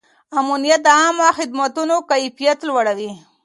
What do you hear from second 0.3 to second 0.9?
امنیت د